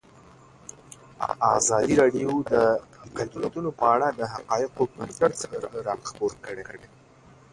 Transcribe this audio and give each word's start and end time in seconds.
ازادي 1.57 1.93
راډیو 2.01 2.31
د 2.51 2.53
اقلیتونه 3.25 3.69
په 3.79 3.85
اړه 3.93 4.07
د 4.11 4.21
حقایقو 4.33 4.83
پر 4.93 5.09
بنسټ 5.19 5.51
راپور 5.87 6.01
خپور 6.11 6.31
کړی. 6.67 6.85